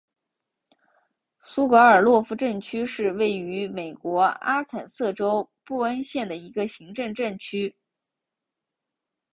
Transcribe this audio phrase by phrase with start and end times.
[1.37, 7.75] 苏格尔洛夫镇区是位于美国阿肯色州布恩县的一个行政镇区。